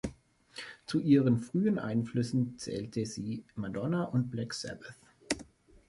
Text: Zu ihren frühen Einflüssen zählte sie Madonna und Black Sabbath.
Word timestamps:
Zu 0.87 0.99
ihren 0.99 1.37
frühen 1.37 1.77
Einflüssen 1.77 2.57
zählte 2.57 3.05
sie 3.05 3.45
Madonna 3.53 4.05
und 4.05 4.31
Black 4.31 4.55
Sabbath. 4.55 4.95